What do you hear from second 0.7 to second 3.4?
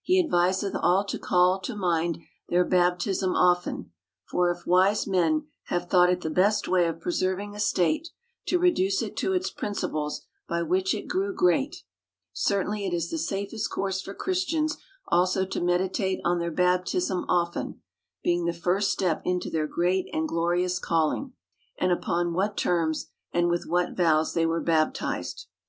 all to call to mind their baptism